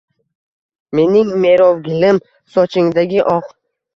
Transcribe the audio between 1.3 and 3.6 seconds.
merovligim– sochingdagi oq.